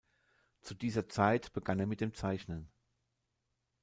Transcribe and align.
Zu 0.61 0.73
dieser 0.73 1.07
Zeit 1.09 1.53
begann 1.53 1.79
er 1.79 1.85
mit 1.85 2.01
dem 2.01 2.15
Zeichnen. 2.15 2.71